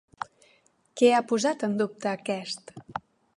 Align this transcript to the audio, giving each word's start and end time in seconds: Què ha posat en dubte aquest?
Què 1.01 1.11
ha 1.17 1.19
posat 1.33 1.67
en 1.69 1.75
dubte 1.83 2.11
aquest? 2.13 2.75